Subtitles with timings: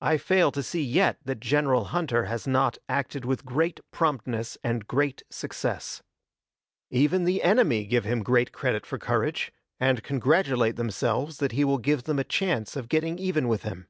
[0.00, 4.84] I fail to see yet that General Hunter has not acted with great promptness and
[4.88, 6.02] great success.
[6.90, 11.78] Even the enemy give him great credit for courage, and congratulate themselves that he will
[11.78, 13.86] give them a chance of getting even with him.